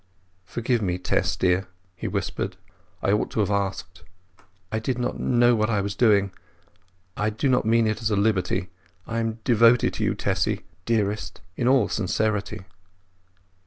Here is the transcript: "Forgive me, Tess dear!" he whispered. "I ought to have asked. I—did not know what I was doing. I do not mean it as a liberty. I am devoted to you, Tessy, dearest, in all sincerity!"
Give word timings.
"Forgive 0.45 0.81
me, 0.81 0.97
Tess 0.97 1.35
dear!" 1.35 1.67
he 1.95 2.07
whispered. 2.07 2.57
"I 3.03 3.11
ought 3.11 3.29
to 3.29 3.39
have 3.41 3.51
asked. 3.51 4.01
I—did 4.71 4.97
not 4.97 5.19
know 5.19 5.53
what 5.53 5.69
I 5.69 5.79
was 5.79 5.93
doing. 5.93 6.31
I 7.15 7.29
do 7.29 7.47
not 7.47 7.65
mean 7.65 7.85
it 7.85 8.01
as 8.01 8.09
a 8.09 8.15
liberty. 8.15 8.69
I 9.05 9.19
am 9.19 9.37
devoted 9.43 9.93
to 9.93 10.03
you, 10.03 10.15
Tessy, 10.15 10.61
dearest, 10.87 11.41
in 11.55 11.67
all 11.67 11.87
sincerity!" 11.87 12.63